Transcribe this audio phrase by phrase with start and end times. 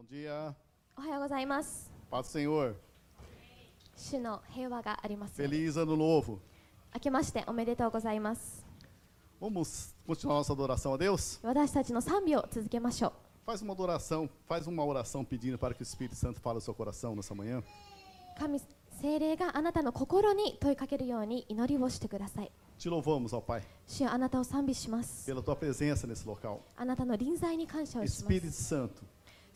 [0.00, 0.56] Bom dia.
[2.08, 2.74] Paz do Senhor.
[5.36, 6.40] Feliz ano novo.
[9.38, 11.38] Vamos continuar nossa adoração a Deus?
[13.44, 16.72] Faz uma adoração, faz uma oração pedindo para que o Espírito Santo fale ao seu
[16.72, 17.62] coração nessa manhã.
[22.78, 23.62] Te louvamos, ó Pai.
[25.26, 26.64] Pela tua presença nesse local.
[28.06, 29.04] Espírito Santo.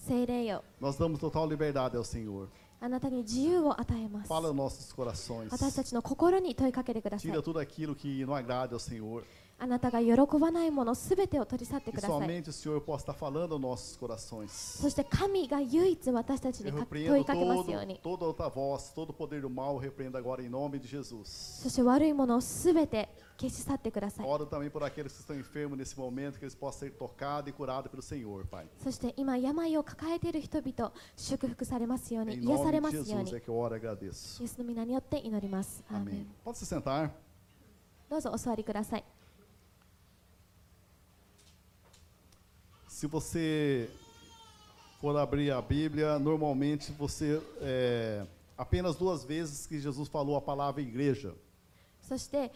[0.04, 2.48] 聖霊よ、 nós damos total liberdade ao Senhor.
[2.82, 4.32] あなたに自由を与えます。
[4.32, 5.50] Fala aos nossos corações.
[5.50, 9.24] 私たちの心に問いかけてください Tira。tudo aquilo que não agrade ao Senhor.
[9.57, 12.29] あなたが喜ばないものすべてを取り去ってください。
[14.83, 18.01] そして神が唯一私たちに問いかけますように。
[21.63, 24.27] そして悪いものをすべて消し去ってください。
[24.27, 24.29] E.
[28.83, 33.33] そして今病を抱えている人々祝福されますように癒されますように e.
[34.43, 35.83] イエスの皆によって祈ります.
[38.11, 39.05] どうぞお座りください
[43.04, 43.90] Se você
[45.00, 48.26] for abrir a Bíblia, normalmente você é,
[48.58, 51.34] apenas duas vezes que Jesus falou a palavra igreja.
[52.02, 52.52] そして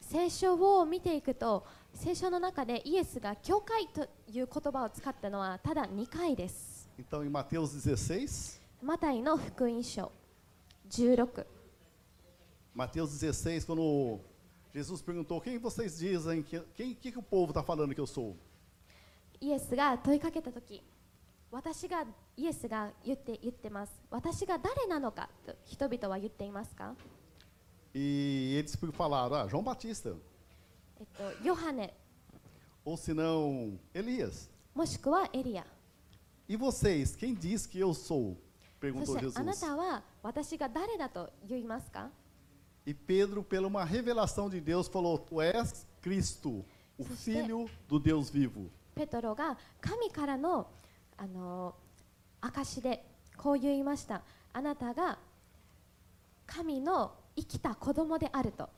[0.00, 10.12] 聖書を見ていくと聖書の中でイエスが教会という言葉を使ったのはただ2回です Então, em Mateus 16, マタイの福音書
[10.90, 11.46] 16
[12.74, 14.20] Mateus 16, quando
[14.74, 18.06] Jesus perguntou: Quem vocês dizem que quem que, que o povo está falando que eu
[18.06, 18.36] sou?
[19.40, 20.82] イエスが問いかけた時
[21.50, 22.04] 私が
[22.36, 26.94] イエスが言って言ってます私が誰なのかと人々は言っていますか
[27.94, 30.14] E eles falaram: Ah, João Batista.
[30.98, 31.06] えっ
[31.38, 31.92] と、ヨハネ
[32.84, 34.48] Ou se não, Elias.
[34.74, 35.64] もしくはエリア
[36.48, 38.34] E vocês, quem diz que eu sou?
[38.80, 39.60] そ Perguntou してあな Jesus.
[39.60, 42.08] たは私が誰だと言いますか
[42.86, 46.64] E Pedro, pela uma revelação de Deus, falou: Tu és Cristo,
[46.98, 48.70] o Você- Filho do Deus vivo.
[48.97, 50.67] ペトロが神からの
[51.17, 51.75] あの
[52.41, 53.03] 証で
[53.35, 54.21] こう言いました
[54.53, 55.17] あなたが
[56.45, 58.69] 神の生きた子供であると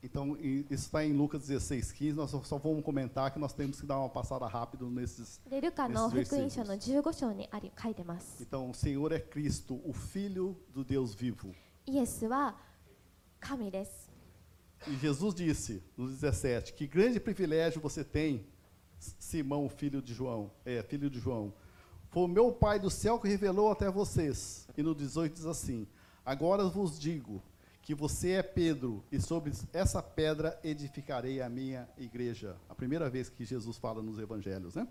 [0.00, 2.12] Então, e- isso está em Lucas 16, 15.
[2.16, 5.40] Nós só, vamos comentar que nós temos que dar uma passada rápida nesses.
[5.50, 11.52] でルカの Esses 福音書の15章にあり書いてます Então, o Senhor é Cristo, o Filho do Deus vivo.
[11.86, 12.54] イエスは
[13.40, 14.08] 神です
[14.86, 18.46] E Jesus disse, no 17, que grande privilégio você tem,
[18.99, 21.53] Simão, filho de João, é, filho de João.
[22.09, 24.67] Foi o meu Pai do céu que revelou até vocês.
[24.77, 25.87] E no 18 diz assim:
[26.25, 27.41] Agora vos digo
[27.81, 32.55] que você é Pedro, e sobre essa pedra edificarei a minha igreja.
[32.69, 34.87] A primeira vez que Jesus fala nos evangelhos, né?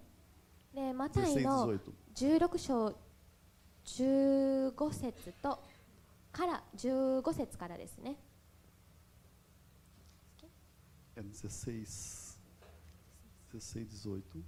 [0.72, 1.92] でマタイ 16, の 18.
[2.14, 2.94] 16章
[3.84, 5.58] 15節と
[6.32, 8.16] から15節からですね
[11.14, 12.25] É 16,
[13.53, 14.44] 16, 18.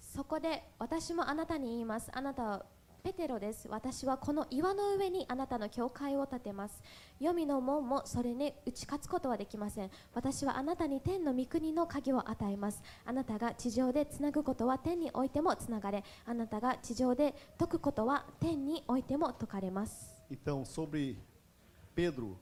[0.00, 2.10] そこで私もあなたに言います。
[2.12, 2.66] あなたは
[3.02, 3.68] ペテロです。
[3.68, 6.82] 私はこの岩の上にあなたの教会を建てます。
[7.20, 9.90] 黄泉の門もそれに打ち勝つことはできません。
[10.14, 12.82] 私はあなたに天の御国の鍵を与えます。
[13.04, 16.02] あなたが地上でつなぐことは天においてもつながれ。
[16.26, 20.14] あなたが地上で解くことは天においても解かれます。
[20.30, 21.16] Então, sobre
[21.94, 22.36] Pedro,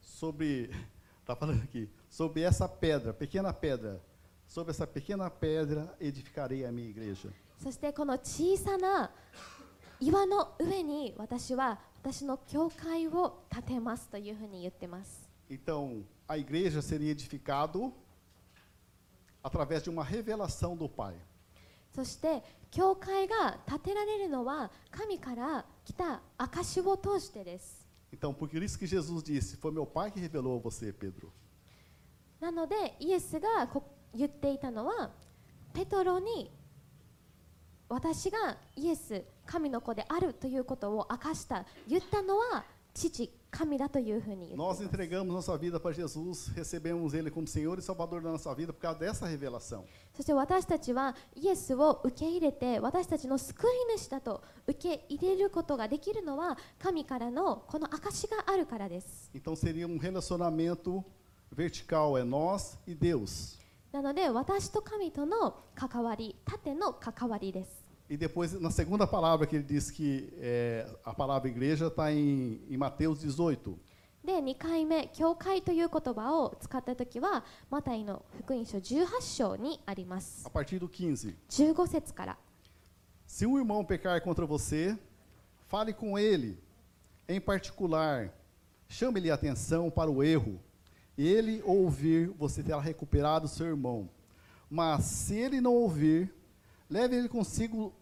[0.00, 0.70] sobre,
[1.20, 4.01] está falando aqui, sobre essa pedra, pequena pedra,
[4.47, 7.29] sobre essa pequena pedra edificarei a minha igreja.
[7.61, 9.09] そしてこの小さな
[9.99, 17.93] 岩の上に私は私の教会を建てますというふうに言ってます Então, a igreja seria edificado
[19.41, 21.15] através de uma revelação do Pai.
[21.93, 31.33] そして教会が建てられるのは神から来た証を通してです Então, por isso que Jesus disse: Foi meu Pai que revelou a você, Pedro.
[32.40, 33.82] なのでイエスがこ
[34.14, 35.10] 言っていたのは
[35.72, 36.50] ペトロに
[37.88, 42.64] 私がイエス神の子であるということを明かした言ったのは
[42.94, 48.54] 父神だというふうに言っていま Nós す entregamos nossa vida para Jesus, recebemos Ele como Senhor e Salvador da nossa
[48.54, 49.84] vida por causa dessa revelação.
[50.14, 61.02] そして私たちはイエスを受け入れて私たちの救い主だと受け入れることができるのは神からのこの証があるからです Então, seria um relacionamento
[61.51, 63.57] vertical, é nós e Deus.
[63.91, 72.11] なので私と神との関わり縦の関わりです E depois, na segunda palavra que ele diz que é, a palavra igreja está
[72.11, 73.77] em, em Mateus 18.
[74.23, 81.35] で2回目教会という言葉を使った時はマタイの福音書18章にあります A partir do 15.
[81.49, 82.37] 15節から
[83.27, 84.97] Se um irmão pecar contra você,
[85.67, 86.57] fale com ele,
[87.27, 88.31] em particular,
[88.87, 90.59] chame-lhe a atenção para o erro.
[91.18, 94.08] ele ouvir, você terá recuperado seu irmão.
[94.70, 96.32] Mas se ele não ouvir,
[96.88, 97.92] leve ele consigo,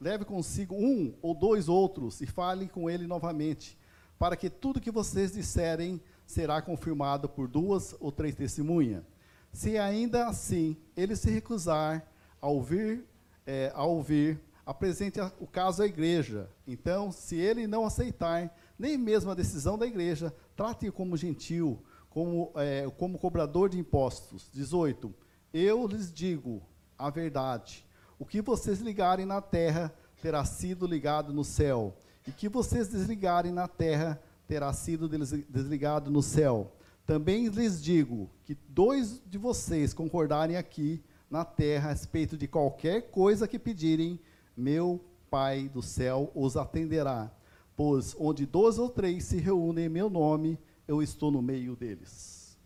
[0.00, 3.78] leve consigo um ou dois outros e fale com ele novamente,
[4.18, 9.04] para que tudo que vocês disserem será confirmado por duas ou três testemunhas.
[9.52, 12.04] Se ainda assim ele se recusar
[12.42, 13.04] a ouvir,
[13.46, 16.48] eh, a ouvir, apresente o caso à igreja.
[16.66, 21.80] Então, se ele não aceitar nem mesmo a decisão da igreja, trate-o como gentil,
[22.14, 24.48] como, eh, como cobrador de impostos.
[24.52, 25.12] 18.
[25.52, 26.62] Eu lhes digo
[26.96, 27.84] a verdade.
[28.18, 31.94] O que vocês ligarem na terra terá sido ligado no céu,
[32.26, 36.72] e que vocês desligarem na terra terá sido des- desligado no céu.
[37.04, 43.10] Também lhes digo que dois de vocês concordarem aqui na terra a respeito de qualquer
[43.10, 44.20] coisa que pedirem,
[44.56, 47.28] meu Pai do céu os atenderá.
[47.76, 52.58] Pois onde dois ou três se reúnem em meu nome, eu estou no meio deles.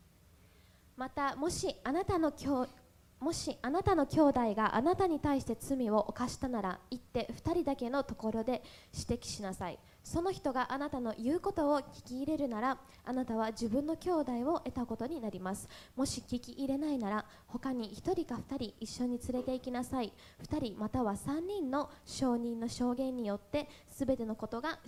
[0.97, 2.69] またもしあなたの兄
[3.21, 8.63] もしあなたの兄弟があなたに対して罪を犯したなら行って2人だけのところで
[8.95, 9.79] 指摘しなさい。
[10.05, 15.69] その人があなたの言うことを聞き入れるならあなたは自分の兄弟を得たことになります。
[15.97, 20.13] もし聞き入れないなら他に1人か2人一緒に連れて行きなさい。
[20.49, 24.79] 2人または3人の証人の証言によって全てのことが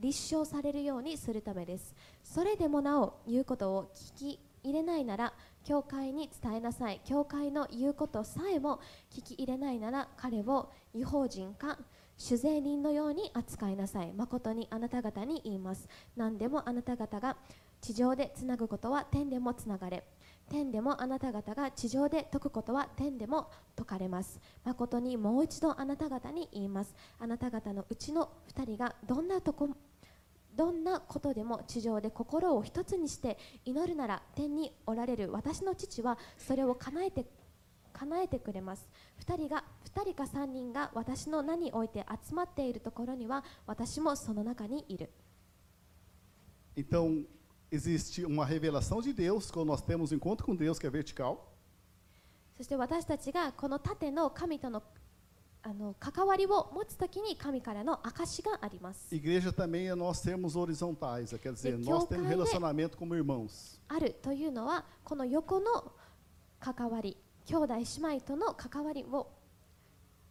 [0.00, 1.94] 立証されるようにするためです。
[2.22, 5.32] それでもなお言うことを聞き入れないなら
[5.64, 7.00] 教会に伝えなさい。
[7.04, 8.80] 教会の言うことさえも
[9.12, 11.78] 聞き入れないなら彼を違法人か
[12.18, 14.12] 酒税人のように扱いなさい。
[14.12, 15.88] 誠にあなた方に言います。
[16.16, 17.36] 何でもあなた方が
[17.80, 20.04] 地上でつなぐことは天でもつながれ。
[20.48, 24.40] 天でもあなた方が地上で解くことは天でも解かれます。
[24.64, 26.94] 誠にもう一度あなた方に言います。
[27.18, 29.68] あなた方のうちの2人がどんなとこ
[30.56, 37.26] どんなことでも地上で心を一つにして祈るなら天におられる私の父はそれを叶えて
[37.92, 38.88] 叶えてくれます。
[39.26, 39.64] 2人が
[39.94, 45.10] 2人か3人が私の名において集まっているところには私もその中にいる。
[46.76, 47.24] Então,
[47.70, 51.38] existe uma revelação de Deus, quando nós temos um encontro com Deus que é vertical,
[52.56, 54.82] そして私たちがこの盾の神との
[55.68, 63.80] あの関わりを持つときに神からの証があります igreja também é nós sermos horizontais, quer dizer, E nós temos relacionamento como irmãos.
[63.88, 65.90] あるというのはこの横の
[66.60, 67.16] 関わり
[67.46, 69.26] 兄弟姉妹との関わりを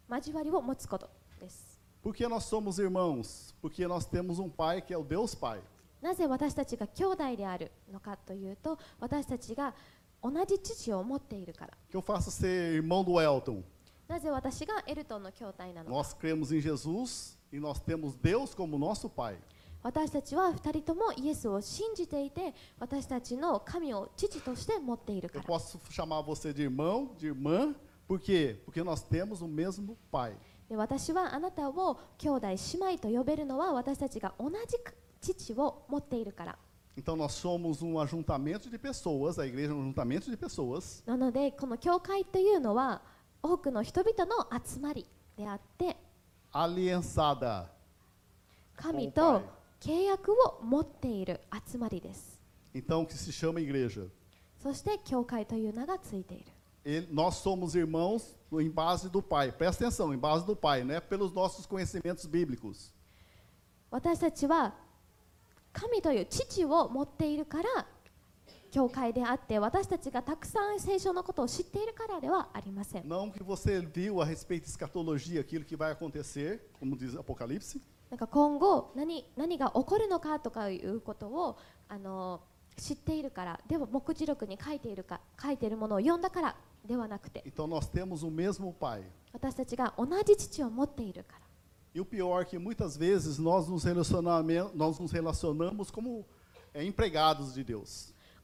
[0.08, 3.54] 交わりを持つことです Por que nós somos irmãos?
[3.60, 5.60] Porque nós temos um pai que é o Deus Pai.
[6.00, 9.74] なぜ私たちが兄弟であるのかというと私たちが
[10.22, 13.62] 同じ父を持っているから Que eu faço ser irmão do Elton.
[14.08, 15.90] なぜ私がエルトンの兄弟なの
[19.82, 25.44] 私たちは二人ともイエスを信じていて私たちの神を父として持っているから。
[30.70, 32.56] 私はあなたを兄弟姉
[32.94, 34.76] 妹と呼べるのは私たちが同じ
[35.20, 36.58] 父を持っているから。
[41.06, 43.02] なので、この教会というのは、
[43.46, 45.06] 多くの人々の集まり
[45.36, 45.96] であって
[46.52, 47.66] aliançada.
[48.76, 49.42] 神と
[49.80, 52.38] 契約を持っている集まりです
[52.74, 54.08] Então que se chama igreja.
[54.62, 56.46] そして教会という名がついている
[56.84, 59.50] Ele- nós somos irmãos em base do pai.
[59.52, 62.92] Presta atenção, em base do pai, não é pelos nossos conhecimentos bíblicos.
[63.90, 64.74] 私たちは
[65.72, 67.86] 神という父を持っているから
[68.70, 73.08] 教会であって私たちがたくさん聖書のことを知っているからではありません。
[78.10, 81.58] なんか今後何,何が起こるのかとかいうことを
[81.88, 82.40] あの
[82.76, 86.56] 知っているから、でも目次録に書いているか書いてるものを読んだから
[86.86, 87.42] ではなくて
[89.32, 91.40] 私たちが同じ父を持っているから。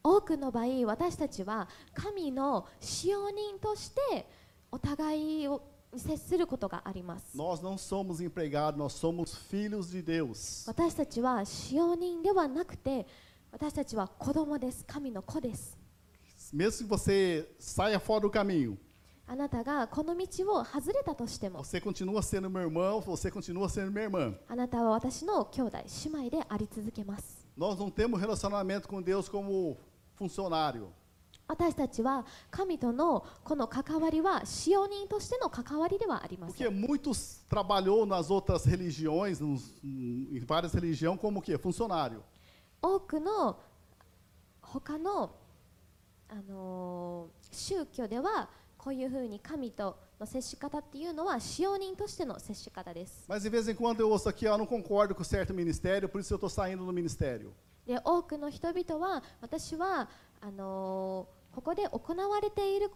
[0.03, 4.27] 多くの場合私たちは神の使用人として
[4.69, 5.61] お互いを
[5.95, 10.65] 接することがあります Nós não somos empregados, nós somos filhos de Deus.
[10.67, 13.05] 私たちは使用人ではなくて
[13.51, 15.77] 私たちは子供です神の子です
[16.53, 18.75] Mesmo que você saia fora do caminho,
[19.25, 24.33] あなたがこの道を外れたとしても você continua sendo meu irmão, você continua sendo minha irmã.
[24.49, 29.77] あなたは私の兄弟姉妹であり続けます Nós não temos relacionamento com Deus como
[30.18, 30.88] funcionário.
[31.46, 41.56] 私たちは神とのこの関わりは使用人としての関わりではありませ Porque ん muitos trabalhou nas outras religiões, nos- em várias religiões, como o quê?
[41.56, 42.20] Funcionário.
[42.82, 43.58] 多くの
[44.60, 45.30] 他の、
[46.28, 56.08] あのー宗教ではこういうふうに神との接し方っていうのは使用人としての接し方です Mas de vez em quando eu ouço aqui, ó, eu não concordo com certo ministério,
[56.10, 57.54] por isso eu estou saindo do ministério.
[57.85, 60.09] で多くの人々は私は
[60.41, 62.89] あのーここで行われている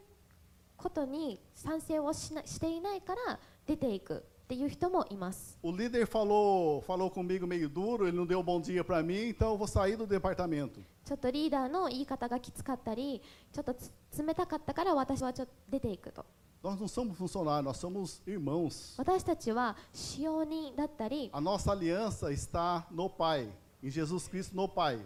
[0.75, 9.29] ことに賛成をしなしていないから出ていくっていう人もいます O líder falou, falou comigo meio duro, ele não deu bom dia para mim,
[9.29, 10.79] então eu vou sair do departamento.
[11.05, 13.21] ちょっとリーダーの言い方がきつかったり
[13.53, 16.25] ちょっとつ冷たかったから私はちょっと出ていくと
[16.63, 18.95] Nós não somos funcionários, nós somos irmãos.
[18.97, 23.47] 私たちは使用人だったり A nossa aliança está no Pai,
[23.83, 24.99] em Jesus Cristo no Pai.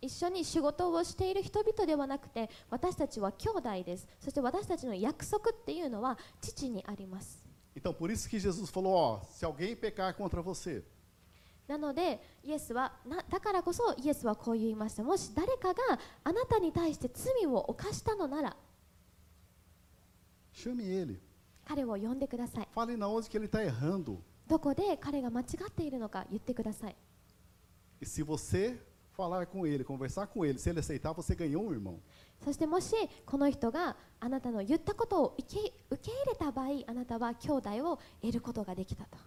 [0.00, 10.82] 一緒に仕事をしている人々ではなくて私たちは兄弟ですそして私たちの約束っていうのは父にあります Então por isso que Jesus falou, ó, se alguém pecar contra você,
[11.66, 18.56] なのでイエスはなだからこそイエスはこう言いましたもし誰かがあなたに対して罪を犯したのなら
[20.54, 21.18] chame ele.
[21.66, 24.18] 彼を呼んでください Fale na onde que ele está errando.
[24.46, 26.96] どこで彼が間違っているのか言ってください
[28.01, 28.79] E se você
[29.13, 31.99] falar com ele, conversar com ele, se ele aceitar, você ganhou um irmão.
[32.43, 39.17] そしてもしこの人があなたの言ったことを受け受け入れた場合あなたは兄弟を得ることができたと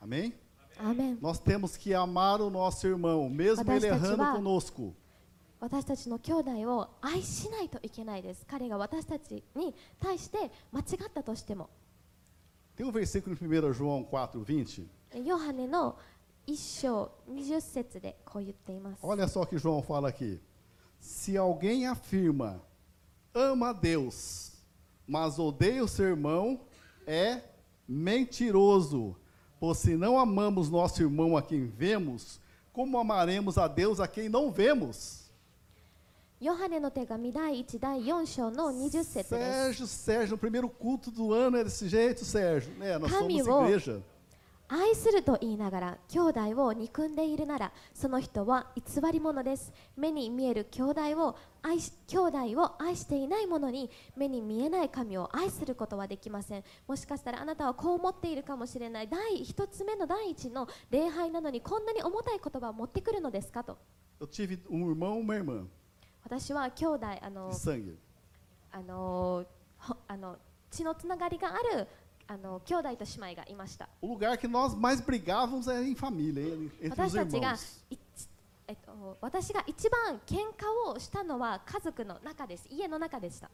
[0.00, 0.32] Amém?
[0.78, 4.36] アーメン Nós temos que amar o nosso irmão, mesmo ele Fantástico, errando Atiba.
[4.36, 4.94] conosco.
[5.60, 10.38] 私たちの兄弟を愛しないといけないです彼が私たちに対して
[10.70, 11.68] 間違ったとしても
[12.76, 14.86] Tem um versículo em 1 João 4, 20.
[15.24, 15.98] ヨハネの
[16.46, 20.40] 一章20節でこう言っています Olha só o que João fala aqui.
[20.98, 22.60] Se alguém afirma,
[23.34, 24.52] ama a Deus,
[25.06, 26.60] mas odeia o seu irmão,
[27.06, 27.42] é
[27.86, 29.16] mentiroso.
[29.60, 32.40] Pois se não amamos nosso irmão a quem vemos,
[32.72, 35.28] como amaremos a Deus a quem não vemos?
[36.40, 42.72] ヨハネの手紙第1第4章の20節です Sérgio, Sérgio, o primeiro culto do ano é desse jeito, Sérgio.
[42.80, 43.64] É, nós somos Camilo.
[43.64, 44.00] igreja.
[44.75, 49.71] 愛すると言いながら兄弟を憎んでいるならその人は偽り者です。
[49.95, 59.07] 目に見える兄弟を愛し兄弟を愛していない者に目に見えない神を愛することはできませんもしかしたらあなたはこう思っているかもしれない。
[59.07, 63.77] 第一つ目の第一の礼拝なのにこんなに重たい言葉を持ってくるのですかと。
[64.19, 65.67] Eu tive um irmão e uma irmã
[66.23, 67.95] 私は兄弟あの de sangue.
[68.71, 69.45] あの
[69.77, 70.39] ほあの
[70.71, 71.87] 血のつながりがある
[72.33, 73.87] あの兄弟と姉妹がいました。
[76.89, 77.55] 私たちが
[78.65, 83.51] えっと、私が一番喧嘩をしたのは家族の中です、家の中でした。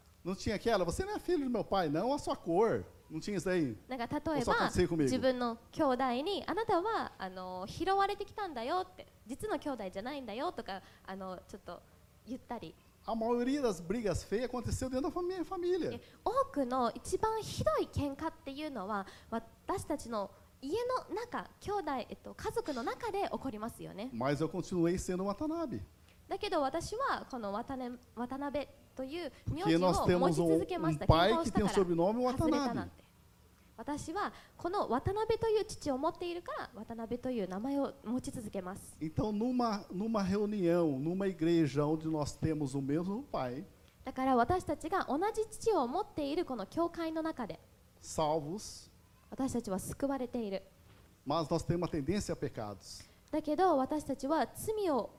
[3.88, 11.82] なんか例えば、自分の兄弟にあなたはあの拾われてきたんだよって、実の兄弟じゃないんだよとかあのちょっと
[12.26, 12.74] 言ったり。
[13.06, 15.92] A maioria das brigas feias aconteceu dentro da minha família.
[15.94, 20.30] え多くの一番ひどい喧嘩っていうのは私たちの
[20.62, 20.76] 家
[21.08, 25.80] の中兄弟、えっと、家族の中で起こりますよね Mas eu continuei sendo Watanabe.
[26.28, 29.78] だけど私はこの渡辺渡辺という名字を
[30.18, 31.06] 持ち um, 続けま um した。
[31.06, 32.88] 喧 pai que tem o sobrenome Watanabe.
[33.84, 33.90] て。
[33.90, 38.96] 私はこの渡辺という父を持っているから渡辺という名前を持ち続けます。
[39.00, 43.64] Então, numa, numa reunião, numa igreja onde nós temos o mesmo pai,
[44.04, 47.58] だから私たちが同じ父を持っているこの教会の中で
[48.02, 48.90] salvos,
[49.30, 50.62] 私たちは救われている。
[51.26, 53.04] mas nós temos uma tendência a pecados.
[53.30, 55.10] だけど私たちは罪を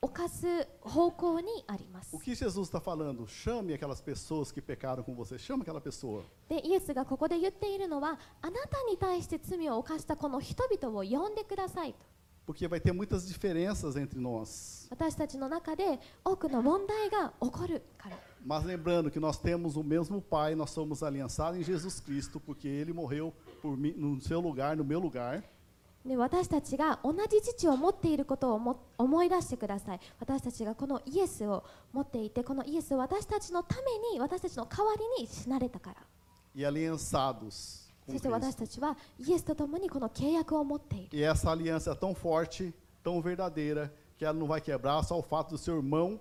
[0.00, 0.46] 犯す
[0.82, 3.26] 方向にあります O。que Jesus está falando?
[3.26, 5.38] Chame aquelas pessoas que pecaram com você.
[5.38, 6.22] Chame aquela pessoa.
[6.48, 11.98] でイエスがここで言っているのはあなたに対して罪を犯したこの人々を呼んでくださいと。
[12.46, 14.86] Porque vai ter muitas diferenças entre nós.
[14.90, 18.18] 私たちの中で多くの問題が起こるから。
[18.46, 22.68] Mas lembrando que nós temos o mesmo Pai, nós somos aliançados em Jesus Cristo, porque
[22.68, 23.32] Ele morreu
[23.62, 25.42] por mim, no seu lugar, no meu lugar.
[26.05, 29.99] で私たちが同じ父を持っていることをも思い出してください。
[30.19, 35.97] 私たちがこのイエスを持っていてこのイエスを私たちのために私たちの代わりに死なれたから。
[36.55, 36.63] E
[38.09, 41.17] そして私.たちはイエスと共にこの契約を持っている。
[41.17, 45.51] E essa aliança é tão forte, tão verdadeira, que ela não vai quebrar só o fato
[45.51, 46.19] do seu irmão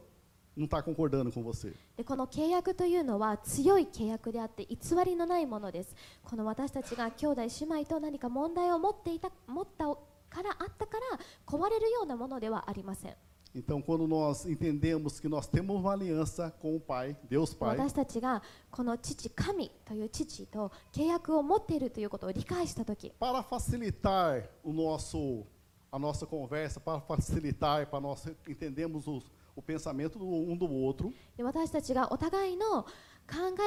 [0.57, 1.73] não estar concordando com você.
[1.97, 13.15] でこの契約というのは強い契約であって偽りのないものですこの私たちが兄弟姉妹と何か問題を持っていた持った からあったから壊れるようなものではありません
[13.55, 23.11] Então, quando nós entendemos que nós temos uma aliança com o Pai, Deus Pai, 私たちがこの父神という父と契約を持っているということを理解したとき
[23.19, 25.45] para facilitar o nosso,
[25.91, 29.23] a nossa conversa, para facilitar, para nós entendermos os,
[29.57, 32.87] o pensamento do, um do outro, で私たちがお互いの考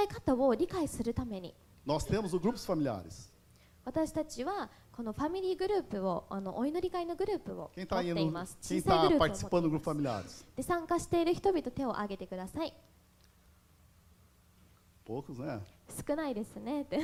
[0.03, 1.55] え方を理解するために
[1.87, 3.31] nós temos os grupos familiares.
[3.85, 8.59] 私たちはこのファミリーグループをあのお祈り会のグループを Quem 持 está っ aí てい no, ます。
[8.61, 10.47] quem 小さい está グループを持ってい participando do grupo ます familiares?
[10.57, 12.73] で参加している人々手を挙げてください。
[15.07, 15.61] Poucos, né?
[16.09, 17.01] 少ないですねって。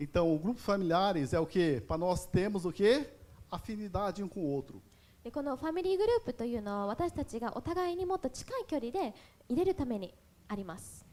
[0.00, 1.80] Então, o grupo familiares é o quê?
[1.86, 3.08] Para nós termos o quê?
[3.48, 4.82] Afinidade um com o outro.
[5.31, 9.13] このファミリーグループというのは私たちがお互いにもっと近い距離で
[9.49, 10.13] 入れるために
[10.47, 11.05] あります。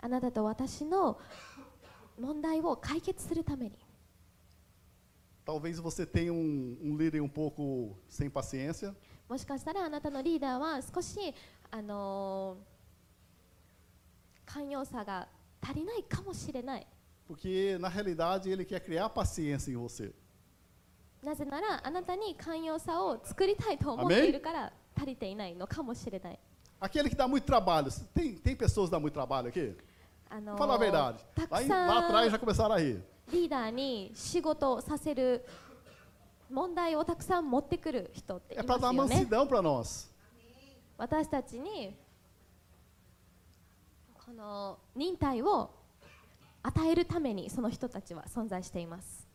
[0.00, 1.18] あなたと私の
[2.18, 3.78] 問題を解決するために。
[9.28, 11.18] もしかしたらあなたのリーダーは少し、
[11.70, 12.58] あの、
[14.46, 15.28] 寛容さが
[15.60, 16.86] 足りないかもしれない。
[21.22, 26.38] なぜならあなたに寛容さを作りたいと思っているから足りていないのかもしれない。
[26.80, 27.10] Aquele
[33.32, 35.44] リーダーに仕事させる
[36.50, 38.68] 問題をたくさん持ってくる人っています、
[40.96, 41.96] 私たちに
[44.26, 45.70] この忍耐を
[46.62, 49.26] 与えるためにその人たちは存在しています。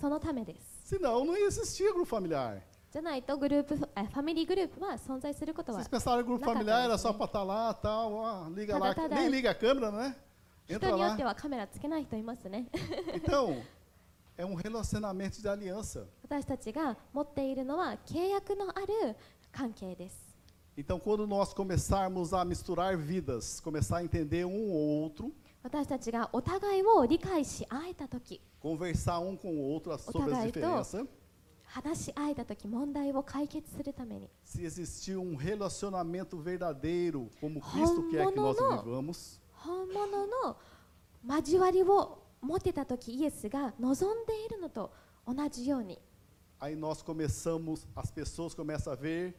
[0.00, 0.94] そのためです。
[0.96, 2.60] Senão não ia existir grupo familiar.
[2.92, 7.18] じゃないとグループフあファミリーグループは存在することは Vocês pensaram que grupo Na familiar era cabeça, só né?
[7.18, 9.14] para estar lá, tal, ó, liga Tada, lá, tada.
[9.14, 10.16] nem liga a câmera, né?
[10.66, 11.16] 人 Entra によっ lá.
[11.16, 12.66] てはカメラつけない人いますね。
[13.14, 13.62] Então,
[14.36, 16.04] é um relacionamento de aliança.
[16.24, 19.14] 私たちが持っているのは契約のある
[19.52, 20.16] 関係です。
[20.76, 25.32] Então, quando nós começarmos a misturar vidas, começar a entender um ou outro,
[25.64, 30.52] 私たちがお互いを理解し合えたとき、 conversar um com o outro sobre as Otagaito.
[30.60, 31.06] diferenças,
[31.64, 38.82] 話し合えたとき問題を解決するために se existir um relacionamento verdadeiro, como Cristo quer que nós Homono.
[38.82, 40.56] vivamos, 本物の
[41.28, 44.90] 交わりを持てたときイエスが望んでいるのと
[45.26, 45.98] 同じように
[46.58, 49.34] aí nós começamos, as pessoas começam a ver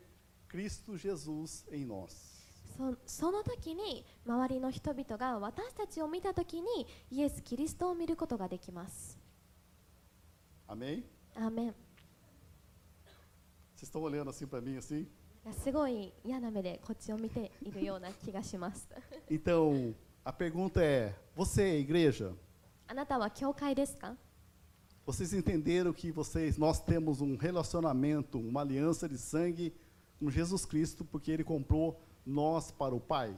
[0.48, 2.35] Cristo Jesus em nós.
[2.78, 9.20] そその時に周りの人々が私たちを見た時にイエス・キリストを見ることができます。
[10.68, 11.04] Amém?
[11.36, 11.76] アーメン
[13.76, 15.08] Vocês estão olhando assim para mim, assim?
[15.44, 18.88] いやすごい嫌な目でこっちを見ているような気がします。
[19.30, 22.34] Então, a pergunta é: você é igreja?
[22.88, 24.16] あなたは教会ですか
[25.06, 29.74] Vocês entenderam que vocês, nós temos um relacionamento, uma aliança de sangue
[30.20, 33.35] com Jesus Cristo, porque Ele comprou nós para o Pai?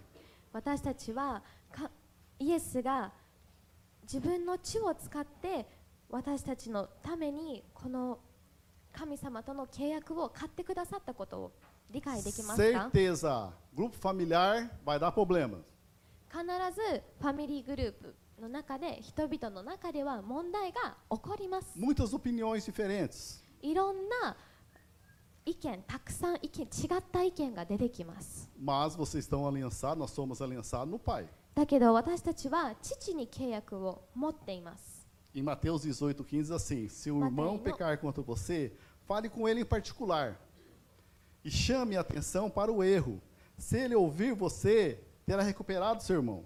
[0.52, 1.90] 私たちはか
[2.38, 3.12] イエスが
[4.02, 5.66] 自分の血を使って
[6.08, 8.18] 私たちのためにこの
[8.92, 11.52] 神様との契約を買ってくださったことを
[11.90, 15.58] 理解できますか？Certeza, grupo familiar vai dar problemas.
[16.30, 23.42] 必ずファミリーグループの中で人々の中では問題が起こります Muitas opiniões diferentes.
[23.62, 24.36] いろんな
[25.47, 31.27] 意見たくさん意見違った意見が出てきます Mas vocês estão aliançados, nós somos aliançados no Pai.
[31.55, 37.59] だけど私たちは父に契約を持っています Em Mateus 18, 15 diz assim: Se o Mateus, irmão não.
[37.59, 38.71] pecar contra você,
[39.07, 40.39] fale com ele em particular.
[41.43, 43.19] E chame a atenção para o erro.
[43.57, 46.45] Se ele ouvir você, terá recuperado seu irmão.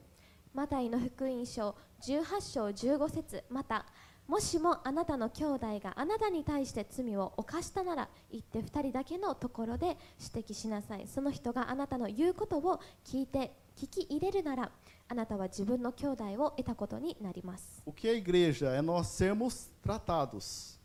[0.53, 3.85] マタイの福音書18章15節また
[4.32, 9.98] もしもあなたの兄弟があなたに対して罪を犯したなら行って2人だけのところで
[10.34, 14.70] 指摘しなさいその人があなたの言うことを聞いて聞き入れるなら
[15.10, 18.74] あなたは自分の兄弟を得たことになります O que é igreja?
[18.74, 20.78] É nós sermos tratados.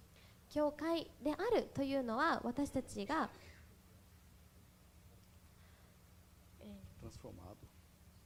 [0.50, 3.30] 教会であるというのは私たちが
[7.02, 7.56] Transformado.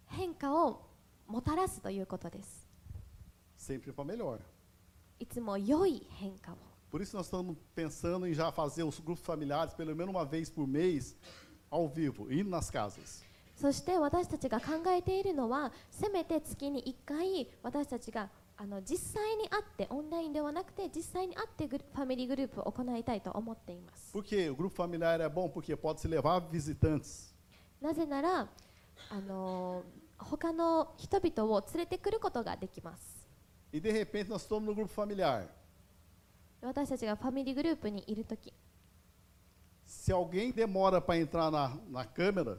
[0.07, 0.81] 変化を
[1.27, 2.67] もたらすということです
[3.59, 4.39] Sempre para melhor.
[5.21, 6.55] いつも良い変化を
[6.91, 10.49] Por isso nós estamos pensando em já fazer os grupos familiares pelo menos uma vez
[10.49, 11.15] por mês,
[11.69, 13.23] ao vivo, indo nas casas.
[13.55, 24.49] そして私たちが考えているのはせめて月に1回私たちがあの実際に会ってオンラインではなくて実際に会ってファミリーグループを行いたいと思っています Por quê?
[24.49, 27.31] O grupo familiar é bom porque pode se levar visitantes.
[27.79, 28.47] なぜなら
[29.09, 29.83] あの
[30.17, 33.20] 他の人々を連れてくることができます
[33.72, 35.48] e de repente nós estamos no grupo familiar.
[36.62, 38.52] 私たちがファミリーグループにいるとき
[39.86, 42.58] Se alguém demora para entrar na, na câmera,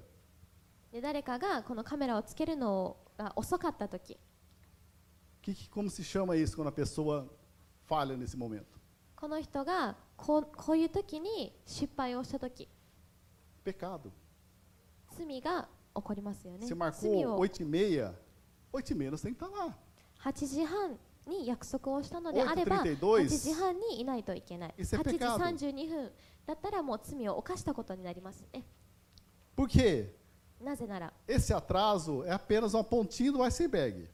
[0.92, 4.18] で誰かがこのカメラをつけるのが遅かったとき
[5.42, 7.28] que, que- como se chama isso quando a pessoa
[7.90, 8.66] falha nesse momento?
[9.16, 12.68] この人がこうこういうときに失敗をしたとき
[13.66, 14.12] Pecado.
[15.18, 18.14] 罪が起こりますよね Você marcou 罪を 8 e meia,
[18.72, 19.76] 8 e meia nós tem que estar lá.
[20.25, 25.37] 8時半に約束をしたのであれば8:32 8時半にいないといけない Isso é 8時 pecado.
[25.39, 26.11] 32分
[26.47, 28.65] だったらもう罪を犯したことになりますね
[29.57, 30.09] Por quê?
[30.61, 34.09] なぜなら Esse atraso é apenas uma pontinha do iceberg.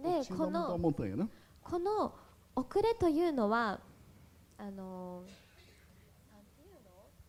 [0.00, 1.28] でこの montanha, né?
[1.62, 2.14] この
[2.56, 3.80] 遅れというのは
[4.58, 5.22] あの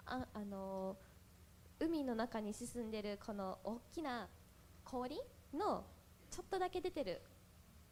[0.06, 0.96] ああの
[1.80, 4.28] 海の中に沈んでるこの大きな
[4.84, 5.20] 氷
[5.54, 5.84] の
[6.30, 7.22] ちょっとだけ出てる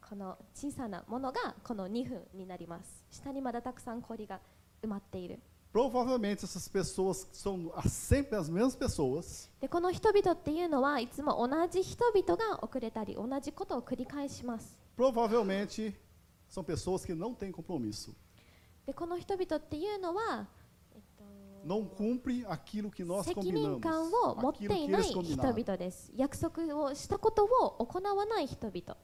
[0.08, 4.40] この小さなものがこの2分になります下にまだたくさん氷が
[4.82, 5.38] 埋まっている
[5.72, 15.94] Provavelmente essas pessoas são sempre as mesmas pessoas でこの人々っていうのはいつも同じ人々が遅れたり同じことを繰り返します provavelmente
[16.48, 18.12] são pessoas que não têm compromisso.
[18.86, 20.46] でこの人々っていうのは、
[20.94, 21.24] えっと
[21.66, 28.96] Não cumpre aquilo que nós 責.任感を持っていない人.々です約束をしたことを行わない人々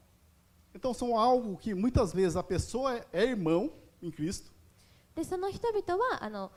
[0.74, 3.70] Então são algo que muitas vezes a pessoa é, é irmão
[4.02, 4.50] em Cristo,
[5.14, 6.50] でその人々はあの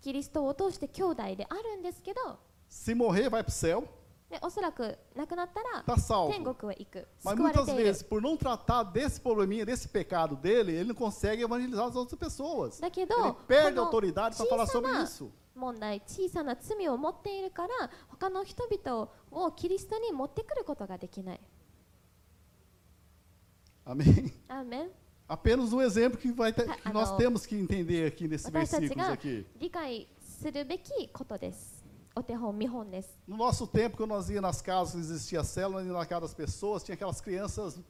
[0.00, 2.38] キリストを通して兄弟であるんですけど
[2.70, 3.84] se morrer vai para o céu,
[4.30, 6.30] でおそらく亡くなったら está salvo.
[6.30, 10.84] 天国へ行く Mas 救われ muitas ている vezes, por não tratar desse probleminha, desse pecado dele, ele
[10.90, 12.80] não consegue evangelizar as outras pessoas.
[12.80, 15.28] だけ Ele どこ perde a の autoridade para 小 falar さ sobre な isso.
[15.56, 21.40] 問題小さな罪を持っているから他の人々をキリストに持ってくることができない
[23.84, 24.32] Amém?
[24.48, 24.90] アーメン
[25.28, 27.16] Apenas um exemplo que, vai ter- Ah, que nós não.
[27.16, 29.46] temos que entender aqui nesses 私たち versículos が aqui.
[29.58, 31.84] 理解するべきことです
[32.16, 36.34] お手本見本です No nosso tempo, quando nós ia nas casas que existia célula, e na casa das
[36.34, 37.80] pessoas, tinha aquelas crianças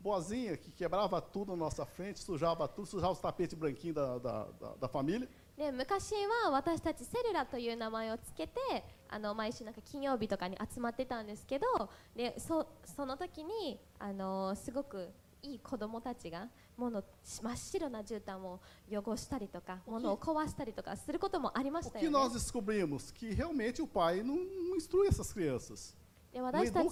[0.00, 4.44] boazinhas que quebrava tudo na nossa frente, sujava tudo, sujava os tapetes branquinhos da, da,
[4.58, 5.28] da, da família.
[5.56, 6.12] で昔
[6.44, 8.60] は私たちセルラという名前をつけて
[9.08, 11.66] あの毎週なんか金曜日とかに集まってたんですけど
[12.14, 15.08] でそその時にあのすごく
[15.43, 22.35] いい子供たちが物真っ白な絨毯を汚したりとか物を壊したりとかすることもありま O した que よ nós ね。
[22.35, 23.11] descobrimos?
[23.11, 25.95] Que realmente o pai não, não instrui essas crianças,
[26.31, 26.87] で私たち.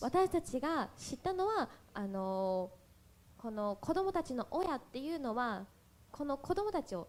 [0.00, 2.70] 私たちが知ったのはあの
[3.38, 5.66] この子供たちの親っていうのは
[6.12, 7.08] この子供たちを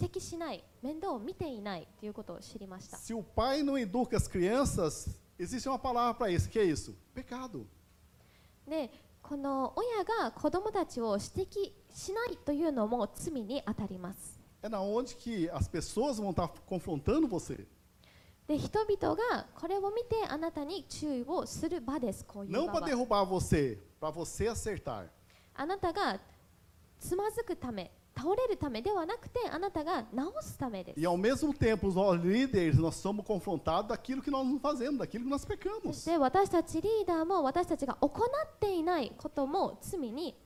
[0.00, 2.96] 指摘しない面倒を見ていないということを知りました。
[2.96, 6.48] Se o pai não educa as crianças, existe uma palavra para isso.
[6.48, 6.94] que é isso?
[7.14, 7.66] Pecado.
[8.66, 8.90] で
[9.26, 14.38] この親が子供たちを指摘しないというのも罪にあたります。
[18.46, 22.22] で、人々がこれを見てあなたに注意をする場です。
[22.26, 22.52] こういう。
[25.54, 26.20] あなたが
[27.00, 27.90] つまずくため。
[28.16, 35.24] 倒れるためではなくてあなたが直すためです E ao mesmo tempo, nós líderes, nós somos confrontados daquilo que nós não fazemos, daquilo
[35.24, 36.04] que nós そし pecamos.
[36.04, 40.36] て私たちリーダーも私たちが行っていないことも罪に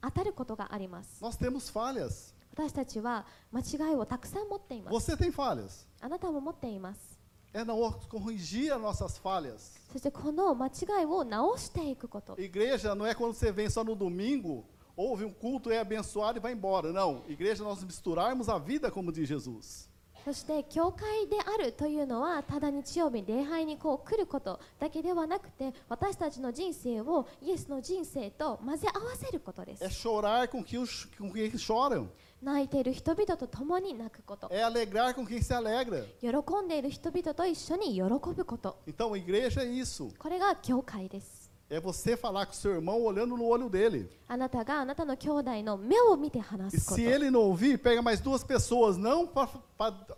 [0.00, 2.32] 当たることがあります Nós temos falhas.
[2.54, 5.86] 私たちは間違いをたくさん持っています Você tem falhas.
[6.00, 7.16] あなたも持っています
[7.52, 9.74] É não corrigir as nossas falhas.
[9.90, 10.70] そしてこの間違
[11.02, 14.64] いを直していくこと Igreja não é quando você vem só no domingo,
[14.95, 16.91] ouve um culto, é abençoado e vai embora.
[16.91, 17.23] Não.
[17.27, 19.89] Igreja é nós misturarmos a vida, como diz Jesus.
[20.23, 32.05] そして教会であるというのはただ日曜日に礼拝にこう来ることだけではなくて私たちの人生をイエスの人生と混ぜ合わせることです É chorar com quem, os- com quem choram.
[32.39, 36.05] 泣いている人々と共に泣くこと É alegrar com quem se alegra.
[36.21, 36.27] 喜
[36.63, 40.15] んでいる人々と一緒に喜ぶこと Então, igreja é isso.
[40.19, 44.09] これが教会です É você falar com seu irmão olhando no olho dele.
[44.27, 49.49] あなたがあなたの兄弟の目を見て E 話すこと se ele não ouvir, pega mais duas pessoas, não para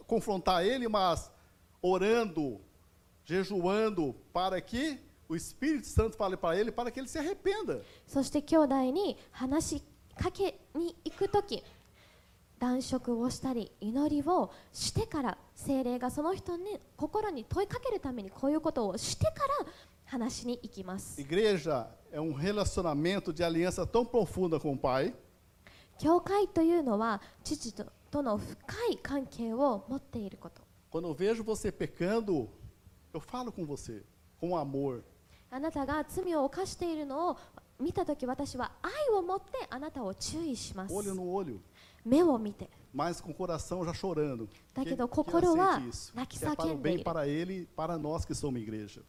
[0.07, 1.29] confrontar ele, mas
[1.81, 2.59] orando,
[3.23, 7.81] jejuando, para que o Espírito Santo fale para ele, para que ele se arrependa.
[8.07, 9.83] そして兄弟に話し
[10.17, 11.63] かけに行くとき
[12.59, 19.31] 断食をしたり祈りをしてから精霊がその人に心に問いかけるためにこういうことをしてか
[19.65, 19.65] ら
[20.07, 25.13] 話しに行きます Igreja é um relacionamento de aliança tão profunda com o Pai,
[25.99, 28.55] 教会というのは父ととの深
[28.91, 32.47] い関係を持っていること Quando eu vejo você pecando,
[33.11, 34.03] eu falo com você,
[34.39, 35.01] com amor.
[35.49, 37.37] あなたが罪を犯しているのを
[37.79, 41.59] 見たとき私は愛を持ってあなたを注意します olho no olho,
[42.05, 44.47] 目を見て mas com o coração já chorando.
[44.73, 46.81] Tá Que- que do que kokoro wa aceite isso, naki que é para o sakende
[46.81, 47.03] bem iru.
[47.03, 49.01] para ele e para nós que somos igreja.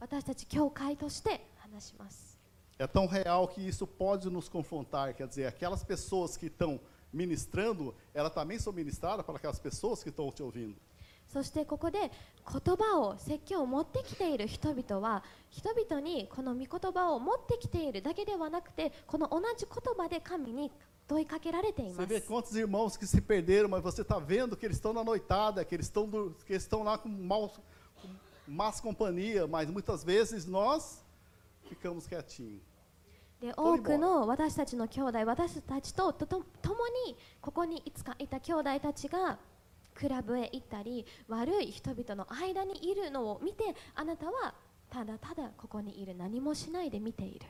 [0.00, 2.30] 私たち教会として話します
[2.78, 6.80] É tão real que isso pode nos confrontar, quer dizer, aquelas pessoas que estão
[7.12, 10.74] ministrando, elas também são ministradas para aquelas pessoas que estão te ouvindo.
[11.28, 20.72] そしてここで言葉を説教を持ってきている人々は人々にこの御言葉を持ってきているだけではなくてこの同じ言葉で神に
[21.06, 24.78] 問いかけられてい Você ま vê す quantos irmãos que se perderam, mas você está vendo que eles
[24.78, 27.60] estão na noitada, que eles estão, do- que eles estão lá com, com
[28.49, 31.03] más companhia, mas muitas vezes nós
[31.69, 32.61] ficamos quietinhos.
[33.41, 39.37] で当に多くの私たちの兄弟私たちととと共にここにいつかいた兄弟たちが
[39.93, 44.53] クラブへ行ったり悪い人々の間にいるのを見てあなたは
[44.89, 47.45] ただただここにいる何もしないで見ている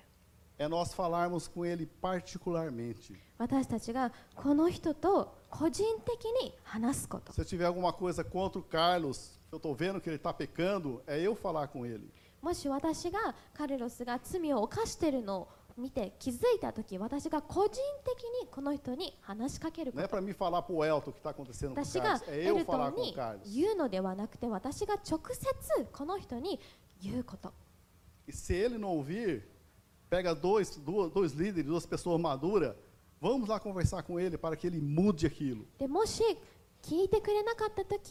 [0.58, 3.14] É nós falarmos com ele particularmente.
[3.38, 10.34] 私たちがこの人と個人的に話すこと Se eu tiver alguma coisa contra o Carlos, eu estou vendo que ele está
[10.34, 12.10] pecando, é eu falar com ele.
[12.42, 15.48] もし私がカルロスが罪を犯しているのを
[15.78, 17.74] 見て気づいたとき私が個人
[18.06, 21.84] 的にこの人に話しかけるこ Não é と para mim falar para o Elton o que está acontecendo com o
[21.84, 23.42] 私が Carlos, é エ eu ルト falar ン com o に Carlos.
[23.52, 26.60] 言うのではなくて私が直接この人に
[27.02, 27.52] 言うこと
[28.28, 29.44] E se ele não ouvir,
[30.10, 32.76] pega dois, duas, dois líderes, duas pessoas maduras,
[33.20, 35.66] vamos lá conversar com ele para que ele mude aquilo.
[35.80, 36.24] でもし
[36.84, 38.10] 聞いてくれなかったとき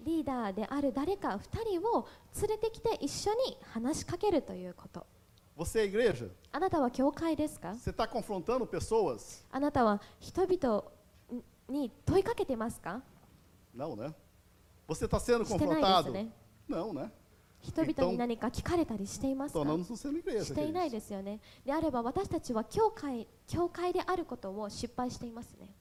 [0.00, 2.06] リーダーである誰か2人を
[2.40, 5.06] 連れてきて一緒に話しかけるということ。
[6.52, 8.64] あなたは教会ですか？Você confrontando
[9.50, 10.84] あなたは人々
[11.68, 13.02] に問いかけてますか
[13.76, 14.14] ？Não, né?
[14.86, 16.12] Você está sendo confrontado?
[16.12, 16.30] Né?
[17.60, 21.40] 人々に何か聞かれたりしていますしていないですよね。
[21.66, 25.74] であれば私たちは教会,教会であることを失敗していますね。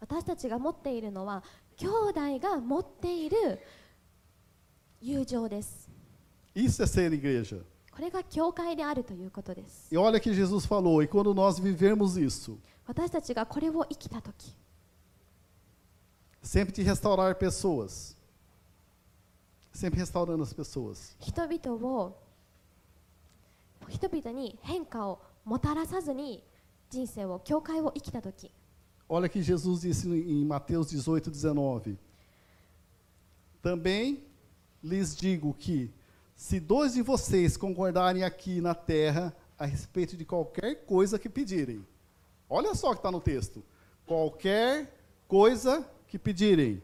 [0.00, 1.42] 私たちが持っているのは
[1.76, 3.60] 兄弟が持っている
[5.00, 5.88] 友情です
[6.54, 7.62] Isso é ser igreja.
[7.92, 14.54] これが教会であるということです E olha que Jesus falou, e quando nós vivermos isso, 私たちがこれを生きた時
[16.42, 18.16] sempre de restaurar pessoas,
[19.72, 22.16] sempre restaurando as pessoas, 人々を
[23.88, 26.44] 人々に変化をもたらさずに
[26.90, 28.50] 人生を教会を生きた時
[29.08, 31.96] Olha que Jesus disse em Mateus 18, 19.
[33.62, 34.24] Também
[34.82, 35.92] lhes digo que,
[36.34, 41.86] se dois de vocês concordarem aqui na terra a respeito de qualquer coisa que pedirem,
[42.48, 43.62] olha só o que está no texto:
[44.04, 44.92] qualquer
[45.28, 46.82] coisa que pedirem,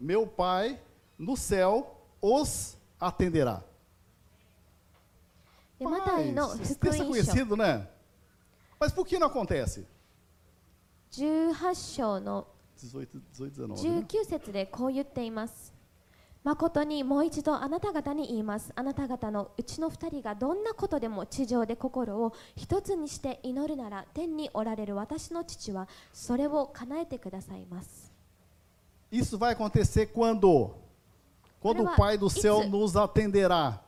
[0.00, 0.80] meu Pai
[1.18, 3.62] no céu os atenderá.
[5.80, 7.88] Mas, esse texto é conhecido, né?
[8.80, 9.86] Mas por que não acontece?
[11.12, 13.66] 18章の 18, 18 19.
[13.66, 14.06] né?
[14.06, 15.72] 19節でこう言っています
[16.44, 28.12] 誠にもう一度あなた方に言いますあなた方のうちの二人がどんなことでも地上で心を一つにして祈るなら天におられる私の父はそれを叶えてくださいます
[29.10, 30.74] Isso vai acontecer quando?
[31.60, 33.80] Quando o Pai do céu nos atenderá.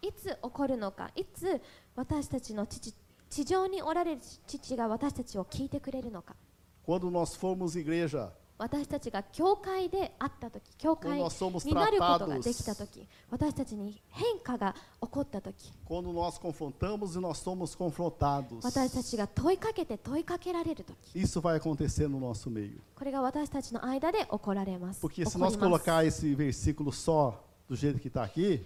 [0.00, 1.60] いつ起こるのかいつ
[1.94, 2.94] 私たちの父
[3.28, 6.34] 地上におられる父が私たちを聞いてくれるのか
[6.89, 17.17] Quando nós formos igreja, 私たちが教会であった時教 quando 会 nós somos になることができた tratados, 時私たちに変化が起こった時 quando nós confrontamos
[17.17, 22.79] e nós somos confrontados, 私たちが問いかけて問いかけられる時 isso vai acontecer no nosso meio.
[22.97, 25.05] これが私たちの間で起こられます。
[25.05, 28.65] Porque 起 se こ nós ります colocar esse versículo só do jeito que está aqui,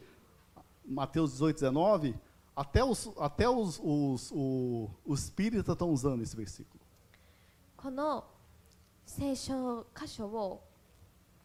[0.87, 2.15] Mateus 18, 19,
[2.55, 6.79] até os, até os, os, o, os espíritas estão usando esse versículo.
[7.84, 8.24] この
[9.04, 10.62] 聖書箇所を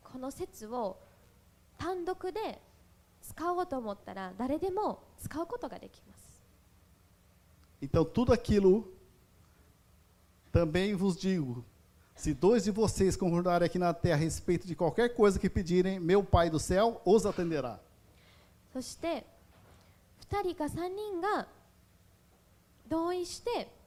[0.01, 0.97] この説を
[1.77, 2.61] 単独で
[3.21, 6.41] 使おうと思ったら誰でも使うことができます。
[7.81, 8.85] Então, tudo aquilo
[10.53, 11.61] também vos digo:
[12.15, 15.99] se dois de vocês concordarem aqui na terra a respeito de qualquer coisa que pedirem,
[15.99, 17.81] meu Pai do céu os atenderá.
[18.71, 19.25] そして
[20.31, 21.45] 2人か3人が
[22.87, 23.78] 同意して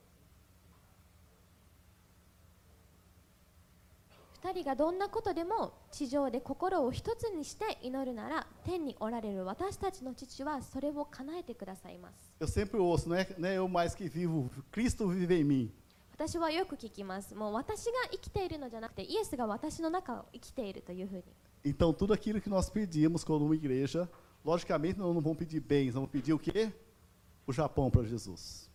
[4.42, 15.44] 2人がどんなことでも地上で心を一つにして祈るなら天におられる私たちの父はそれを叶えてくださいます Eu sempre ouço, não é, não é eu mais que vivo, Cristo vive em
[15.44, 15.70] mim.
[16.14, 21.22] 私はよく聞きますもう私が生きているのじゃなくてイエスが私の中を生きているというふうに
[21.64, 24.08] Então, tudo aquilo que nós pedimos como uma igreja,
[24.44, 26.72] Logicamente, nós não vamos pedir bens, vamos pedir o quê?
[27.46, 28.68] O Japão para Jesus.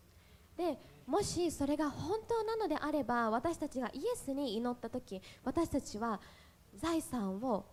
[0.56, 0.78] で
[1.08, 6.20] もしそれが本当なのであれば私たちがイエスに祈った時私たちは
[6.76, 7.66] 財産を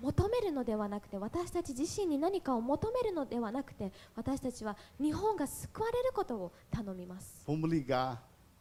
[0.00, 8.16] 求めるのではなくて私たち自身に何かを求めるのではなくて私たちは日本が救われることを頼みます Vamos ligar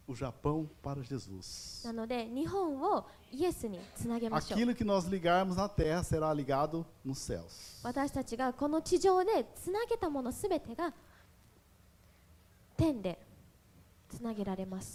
[0.09, 1.85] o Japão para Jesus.
[1.85, 7.81] なので日本をイエスにつなげましょう Aquilo que nós ligarmos na terra será ligado nos céus.
[7.83, 10.91] 私たちがこの地上でつなげたものすべてが
[12.75, 13.26] 天で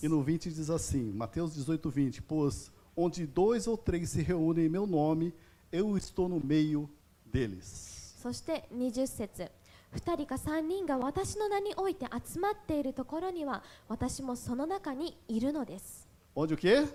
[0.02, 4.66] E no 20 diz assim, Mateus 18, 20, pois onde dois ou três se reúnem
[4.66, 5.34] em meu nome,
[5.72, 6.90] eu estou no meio
[7.26, 8.16] deles.
[8.22, 9.52] そして20節
[9.94, 16.88] 2人か3人が私の名において集まっているところには私もその中にいるのです Onde o quê?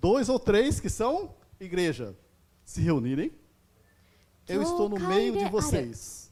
[0.00, 2.14] Dois ou três que são igreja
[2.64, 3.32] se reunirem,
[4.48, 6.30] eu estou no meio de vocês.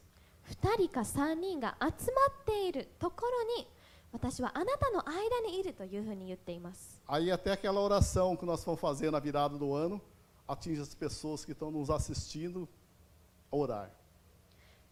[0.63, 3.67] 2人か3人が集まっているところに
[4.12, 5.16] 私はあなたの間
[5.48, 10.02] にいるというふうに言っています Aí até aquela oração que nós vamos fazer na virada do ano
[10.48, 12.68] atinge as pessoas que estão nos assistindo
[13.52, 13.90] a orar.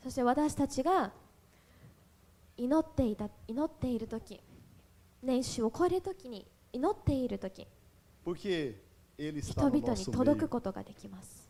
[0.03, 1.11] そして私たちが
[2.57, 4.39] 祈っていた祈っている時
[5.21, 7.67] 年収を超える時に祈っている時
[8.25, 8.75] Porque
[9.17, 10.47] ele está 人 no 々に nosso 届く meio.
[10.47, 11.49] ことができます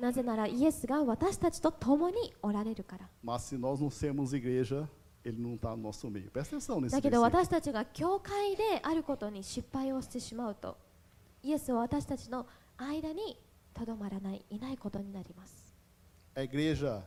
[0.00, 4.88] なぜならイエスが私たちと共におられるから Mas se nós não sermos igreja,
[5.23, 6.31] ele não está no nosso meio.
[6.31, 7.43] Presta atenção nesse だけど versículo.
[7.43, 10.77] 私たちが教会であることに失敗をしてしまうと
[11.43, 12.45] イエスは私たちの
[12.77, 13.37] 間に
[13.73, 15.73] とどまらないいないことになります
[16.35, 17.01] A igreja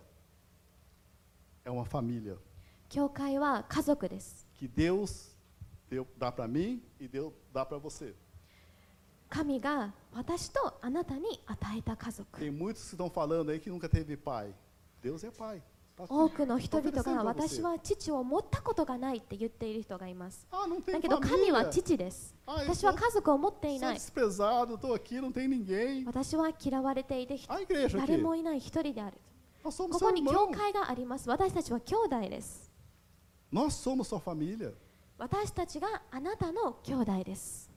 [1.65, 2.37] é uma família
[2.89, 5.33] 教会は家族です que Deus
[5.91, 8.15] deu, dá para mim e Deus dá para você.
[9.31, 14.55] 神が私とあなたに与えた家族 Tem muitos que estão falando aí que nunca teve pai.
[15.03, 15.63] Deus é pai.
[15.98, 20.46] 多くの人々が私は父を持ったことがないって言っている人がいます。
[20.92, 22.36] だけど神は父です。
[22.46, 24.00] 私は家族を持っていない。
[26.06, 27.40] 私は嫌われていて
[27.98, 29.18] 誰もいない一人である。
[29.64, 31.28] ここに教会があります。
[31.28, 32.72] 私たちは兄弟です。
[35.18, 37.72] 私たちがあなたの兄弟です。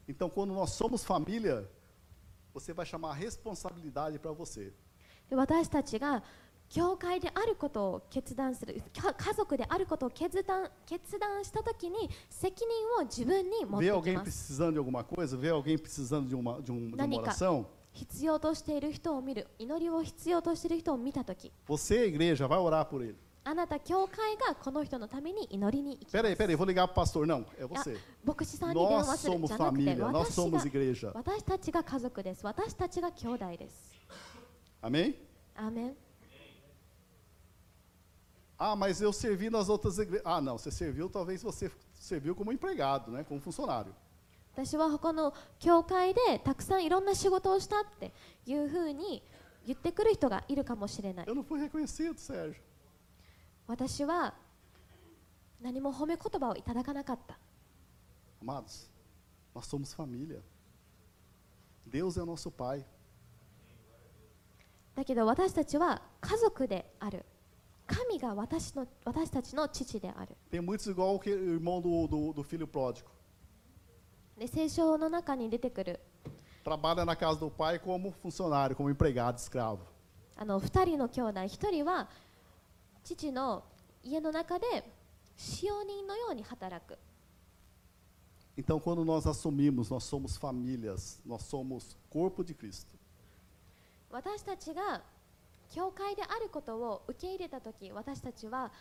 [5.33, 6.23] 私たちが
[6.71, 14.63] 教会であることを決断する家族であることを決断,決断したときに責任を自分に持ってきます。
[14.63, 15.37] Coisa,
[16.97, 17.35] 何か
[17.93, 23.17] 必要としている人を見る祈りを必要としている人を見たとき Você, igreja, vai orar por ele.
[23.43, 27.99] あなた教会がこの人のために祈りに行きます Não, é você.
[28.25, 32.47] 牧師さんに電話するじゃなくて私,が私たちが家族です。
[32.47, 33.93] 私たちが兄弟です。
[34.83, 35.15] アメン,
[35.57, 35.97] アメン
[38.60, 40.26] Ah, mas eu servi nas outras igrejas.
[40.26, 43.24] Ah, não, você serviu, talvez você serviu como empregado, né?
[43.24, 43.94] Como funcionário.
[44.54, 48.14] 私は他の教会でたくさんいろんな仕事をしたって
[48.46, 49.22] いうふうに
[49.66, 52.56] 言ってくる人がいるかもしれない Eu não fui reconhecido, Sérgio.
[53.68, 54.34] 私は
[55.62, 57.38] 何も褒め言葉をいただかなかった
[58.42, 58.90] Amados,
[59.54, 60.42] nós somos família.
[61.86, 62.86] Deus é o nosso pai.
[64.96, 67.26] だけど私たちは家族である
[67.91, 73.07] 神が私の私たちの父である Tem muitos igual o que- o irmão do, do, do filho pródigo.
[74.39, 76.01] で聖書の中に出てくる
[76.65, 79.81] Trabalha na casa do pai como funcionário, como empregado, escravo.
[80.37, 82.09] あの2人の兄弟1人は
[83.05, 83.65] 父の
[84.03, 84.85] 家の中で
[85.37, 86.99] 使用人のように働く
[88.57, 92.91] Então, quando nós assumimos, nós somos famílias, nós somos corpo de Cristo.
[94.11, 95.03] 私たちが
[95.74, 98.72] 教会であることを受け入れた時私たちは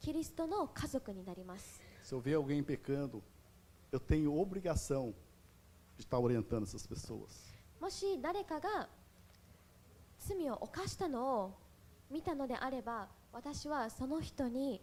[0.00, 3.22] キリストの家族になります Se eu ver alguém pecando,
[3.90, 5.14] eu tenho obrigação
[5.96, 7.52] de estar orientando essas pessoas.
[7.80, 8.88] もし誰かが
[10.18, 11.54] 罪を犯したのを
[12.10, 14.80] 見たのであれば私はその人に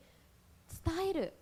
[0.86, 1.34] 伝える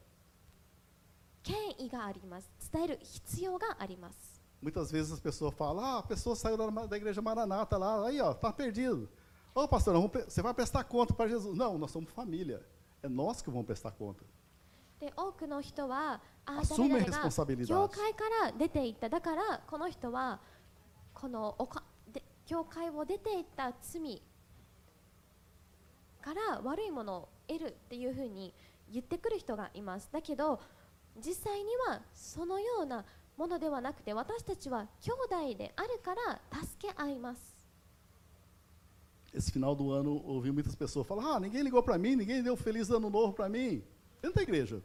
[1.44, 8.06] 権威があります伝える必要があります Muitas vezes as pessoas falam, ah, a pessoa saiu da, da igreja Maranata lá,
[8.06, 9.10] aí ó, tá perdido.
[9.57, 11.57] Ô oh, pastor, vamos, você vai prestar conta para Jesus.
[11.57, 12.61] Não, nós somos família.
[13.01, 13.41] É nós
[15.47, 17.31] のは、あ誰々が
[17.65, 20.41] 教会から出ていった、だからこの人は
[21.13, 24.21] このおかで教会を出ていった罪
[26.21, 28.53] から悪いものを得るっていうふうに
[28.91, 30.09] 言ってくる人がいます。
[30.11, 30.61] だけど、
[31.25, 33.05] 実際にはそのような
[33.37, 35.13] ものではなくて、私たちは兄
[35.53, 37.64] 弟であるから助け合います。
[39.35, 42.91] esse final do ano ouvi muitas pessoas falar: ah, ninguém ligou para mim, ninguém deu feliz
[42.91, 43.83] ano novo para mim.
[44.23, 44.81] Dentro da igreja.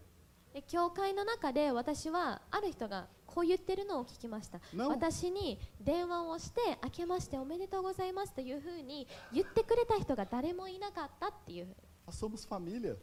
[0.67, 4.59] 教会の中で私はある人がこう言ってるのを聞きました。
[4.87, 11.67] 私に電話をして、明けましておめでとうございますというふうに言ってくれた人が誰もいなかったっていう。
[12.07, 12.97] Somos família.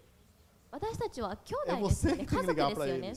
[0.73, 3.15] 私たちは兄弟ですよね、家族ですよね。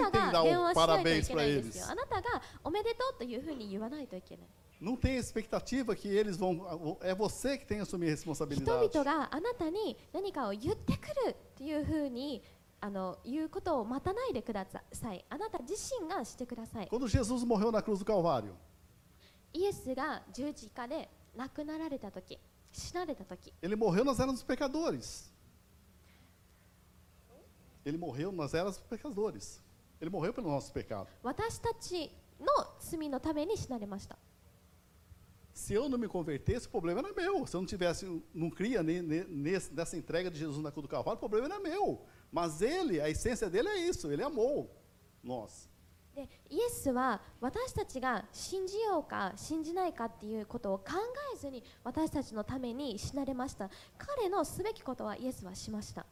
[0.00, 1.86] あなたが電話しないといけないですよ。
[1.90, 4.46] あなたがおめでとうというふうに言わないといけない。
[4.81, 6.97] Não tem expectativa que eles vão.
[7.01, 8.93] É você que tem que assumir a 人 responsabilidade.
[8.93, 12.43] 々があなたに何かを言ってくるっていうふうに
[12.79, 18.53] あの言うことを待たないでくださいあなた自身がしてください Quando Jesus morreu na cruz do Calvário,
[19.51, 22.37] イエスが十字架で亡くなられた時
[22.71, 25.31] 死なれた時 ele morreu nas eras dos pecadores.
[27.83, 29.59] Ele morreu nas eras dos pecadores.
[29.99, 31.07] Ele morreu pelo nosso pecado.
[31.23, 32.45] 私たちの
[32.79, 34.17] 罪のために死なれました
[35.53, 37.45] Se eu não me convertesse, o problema era meu.
[37.47, 40.83] Se eu não tivesse, não cria ne- ne- nesse- nessa entrega de Jesus na cruz
[40.83, 42.05] do Calvário, o problema era meu.
[42.31, 44.11] Mas ele, a essência dele é isso.
[44.11, 44.69] Ele amou
[45.23, 45.67] nós.
[46.15, 50.85] でイエスは私たちが信じようか信じないかっていうことを考
[51.33, 53.69] えずに私たちのために死なれました
[53.99, 56.07] 彼のすべきことはイエスはしました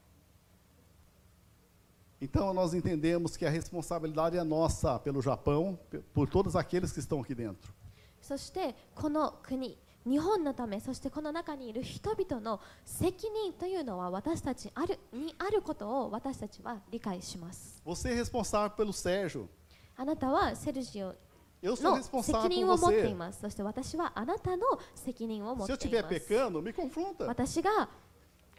[2.22, 7.00] Então nós entendemos que a responsabilidade é nossa pelo Japão, pe- por todos aqueles que
[7.00, 7.74] estão aqui dentro.
[8.21, 17.83] そしてこの国、日本のため、そしてこの中にいる人々の責任というのは私たちあるにあることを私たちは理解します。
[17.85, 18.15] Você
[18.93, 19.47] Sergio
[19.97, 21.15] あなたはセルジオ
[21.63, 23.41] の責任を持っています。
[23.43, 26.35] そして私はあなたの責任を持っています。
[27.27, 27.89] 私が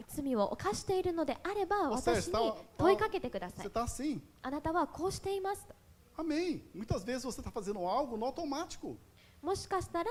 [0.08, 3.72] 罪を犯しているのであれば私に問いかけてください。
[4.44, 5.66] あなたはこうしています。
[6.18, 6.62] Amém.
[6.76, 7.52] Muitas vezes você está.
[9.42, 10.10] もしかしたら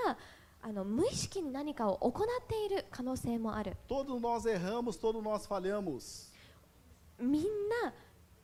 [0.63, 6.31] あの無意識に何かを行っている可能性もある Todos nós erramos, todos nós falhamos.
[7.19, 7.43] みん
[7.83, 7.93] な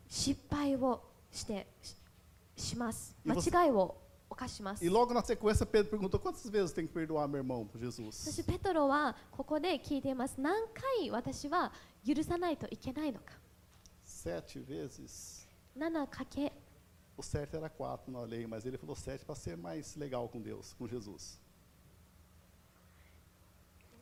[0.09, 1.97] 失敗をしてし
[2.57, 3.97] します E 間違いを
[4.30, 8.30] 犯します E logo na sequência, Pedro perguntou: quantas vezes tem que perdoar meu irmão, そ Jesus?
[8.32, 10.55] してペトロはここで聞いています何
[11.01, 11.70] 回私は
[12.07, 13.32] 許さないといけないのか
[14.07, 15.47] Sete vezes.
[15.76, 16.53] 7かけ
[17.18, 20.41] O certo era quatro na lei, mas ele falou sete para ser mais legal com
[20.41, 21.39] Deus, com Jesus.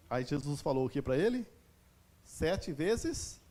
[0.09, 1.45] Aí Jesus falou o que para ele?
[2.23, 3.41] Sete vezes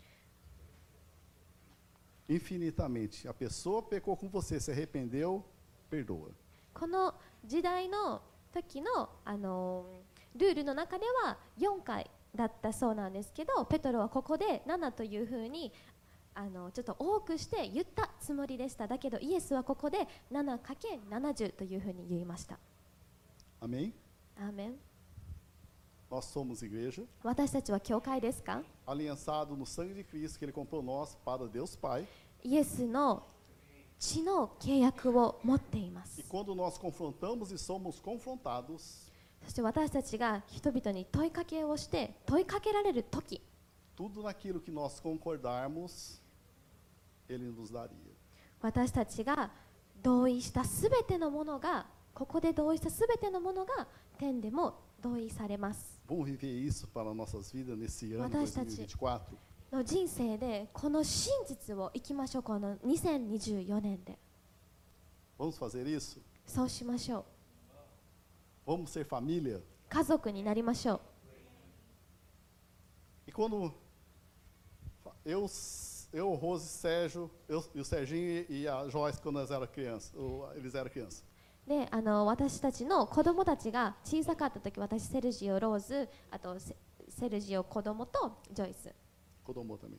[2.29, 3.27] infinitamente.
[3.29, 5.45] A pessoa pecou com você, se arrependeu,
[5.91, 6.33] perdoa.
[6.75, 7.13] この
[7.45, 8.23] 時代の
[8.53, 9.87] 時のあの
[10.37, 15.73] ルールの中では4回だったそうなんですけどペトロはここで7というふうに
[16.36, 22.58] あのちょっと多くして言ったつもりでしただけどイエスはここで 7×70 というふうに言いました。
[24.38, 24.80] アメン,
[27.24, 28.62] 私たちは教会ですか？
[32.44, 33.24] イエスの
[34.00, 36.22] 血の契約を持っています。
[39.44, 43.42] そして私たちが人々に問いかけをして問いかけられるとき。
[48.62, 49.52] 私たちが
[50.02, 56.00] 同意したすべてのものが、ここで同意したすべてのものが、天でも同意されます。
[56.08, 56.38] 私
[58.52, 58.88] たち
[59.72, 64.18] の人生で、この真実をいきましょう、この2024年で。
[66.46, 67.26] そうしましょ
[68.68, 68.72] う。
[68.72, 69.00] Vamos
[69.90, 71.02] 家族になりましょう。
[73.28, 73.74] E の
[76.13, 80.13] eu o Rose, Sérgio, eu, e o Serginho e a Joyce, quando eles eram crianças,
[80.15, 81.25] ou eles eram crianças,
[81.67, 86.75] であの私たちの子供たちが小さかった時私セルジオ・ローズあとセ
[87.09, 88.95] セルジオ子供とジョイス
[89.45, 89.99] Kodomo também.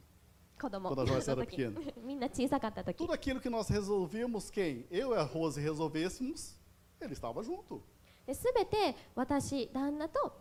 [0.59, 1.93] 子供 Quando a Joyce の era 時 pequena.
[2.03, 4.85] みんな小さかった時 Tudo aquilo que nós resolvíamos, quem?
[4.89, 6.55] Eu e a Rose resolvêssemos,
[6.99, 7.81] ele estava junto.
[8.25, 10.33] で全て私旦那と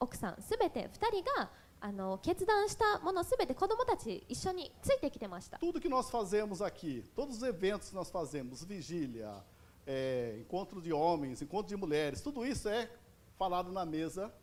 [0.00, 1.50] 奥さん全て2人が
[1.85, 9.43] あの決断したもの全て子供たち一緒についてきてました Tudo que nós fazemos aqui, todos os eventos que nós fazemos, vigília,
[9.85, 12.89] é, encontro de homens, encontro de mulheres, tudo isso é
[13.37, 14.33] falado na mesa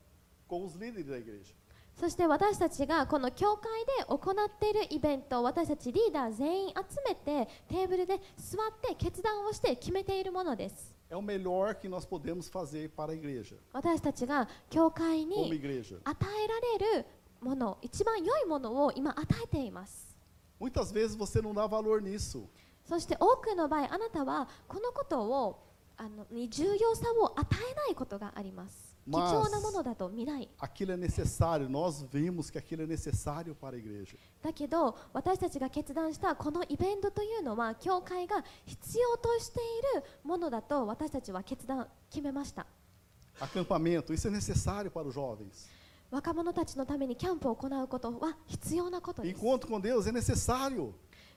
[0.46, 1.54] com os líderes da igreja.
[1.96, 6.74] そして私たちがこの教会で行っているイベント私たちリーダー全員集
[7.06, 16.60] めてテーブルで座って決断をして決めているものです É o melhor que nós podemos fazer para a igreja, 私たちが教会に.与えら
[16.94, 17.06] れる
[17.40, 20.16] もの一番良いものを今与えています
[20.60, 22.46] Muitas vezes você não dá valor nisso.
[22.84, 25.62] そして多くの場合あなたはこのことを
[25.96, 34.16] あのに重要さを与えないことがあります貴重なものだと見ない aquilo é necessário, nós vimos que aquilo é necessário para a igreja.
[34.42, 42.66] だけど私たちが決断したこのイベントというのは教会が必要としているものだと私たちは決断決めました
[43.40, 45.66] Acampamento, isso é necessário para os jovens.
[46.10, 49.40] 若者たちのためにキャンプを行うことは必要なことです。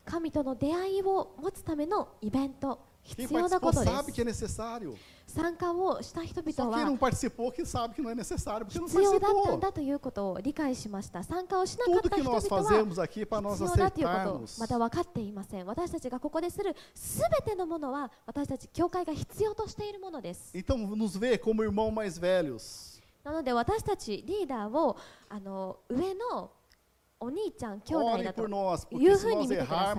[0.05, 3.93] 神との出会いを持つためのイベント、必要なことです。
[5.27, 6.77] 参加をした人々は
[8.79, 11.23] 必要だったんだということを理解しました。
[11.23, 15.65] 参加をしなかったはということをまだ分かっていません。
[15.65, 20.51] 私たちがここでするすべてのものは私たち教会が必要としているものです。
[23.23, 24.97] なので私たちリーダーを
[25.29, 26.51] あの上の
[27.19, 28.43] お兄ちゃん、兄弟だと
[29.07, 29.95] うふうに見てくだ。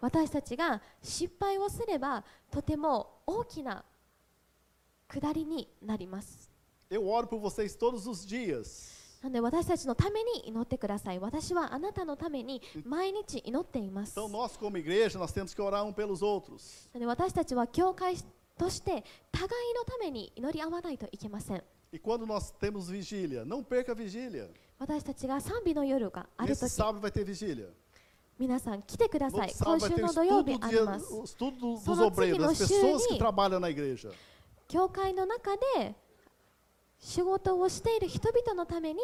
[0.00, 3.84] 私たちが失敗をすればとても大きな
[5.08, 6.48] 下りになります。
[9.22, 11.18] なので私たちのために祈ってください。
[11.18, 14.14] 私はあなたのために毎日祈っています。
[16.98, 18.16] で私たちは教会
[18.58, 24.48] として互いのために祈り合わないといけません E quando nós temos vigília, não perca a vigília.
[24.78, 27.68] 私たちが賛美の夜がある Esse 時 sábado vai ter vigília.
[28.38, 31.12] 皆さん来てくだ No さい sábado 今 vai 週 ter o の土曜 estudo, 日あり dia- ます。
[31.12, 34.10] o estudo do- Só dos no obreiros, das seguinte, pessoas que trabalham na igreja.
[34.68, 35.94] 教会の中で
[36.98, 39.00] 仕事をしている人々のために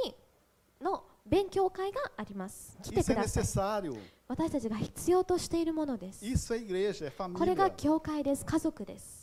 [0.80, 3.98] の勉強会があります来て Isso く é ださい necessário.
[4.28, 7.76] 私たちが必要としているものです Isso é igreja, é これが família.
[7.76, 9.17] 教会です家族です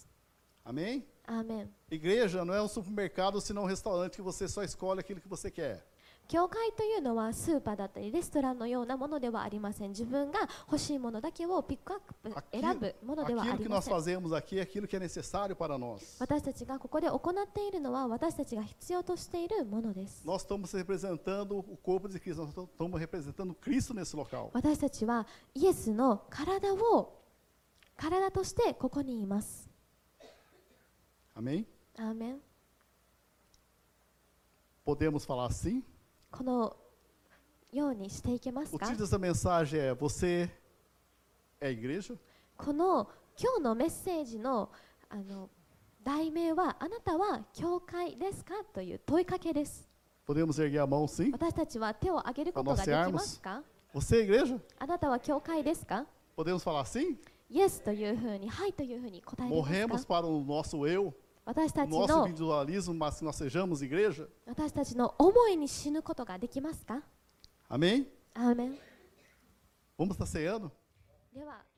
[0.65, 1.05] Amém?
[1.27, 1.69] Amém.
[1.89, 5.51] Igreja não é um supermercado, senão um restaurante que você só escolhe aquilo que você
[5.51, 5.85] quer.
[6.27, 13.93] 教会というのはスーパーだったりレストランのようなものではありません自分が欲しいものだけをピックアップ選ぶものではありません
[16.19, 20.47] 私たちがここで行っているのは私たちが必要としているものです私
[24.79, 27.21] たちはイエスの体を
[27.97, 29.74] 体としてここにいます
[31.36, 31.64] Amém?
[31.98, 32.40] アーメン
[34.86, 35.82] Podemos falar assim?
[36.30, 36.76] この
[37.72, 40.48] ようにしていけます O か título dessa mensagem é Você
[41.60, 42.16] é igreja?
[42.56, 43.08] この
[43.38, 44.70] 今日のメッセージの
[45.08, 45.48] あの
[46.02, 49.88] 題名はあなたは教会ですかという問いかけです
[50.26, 51.30] Podemos erguer a mão sim?
[51.32, 53.62] 私たちは手を挙げることができますか
[53.94, 54.60] Você é igreja?
[54.78, 56.06] あなたは教会ですか
[56.36, 57.16] Podemos falar assim?
[57.50, 61.12] イエスというふうにはいというふうに答えれます Morremos か para o nosso eu,
[61.44, 64.28] 私た o ち nosso の individualismo, mas que nós sejamos igreja?
[64.46, 67.02] 私たちの思いに死ぬことができますか
[67.68, 68.06] Amém?
[68.34, 68.78] アーメン
[69.98, 70.70] Vamos estar ceando?
[71.34, 71.73] では Pedir para o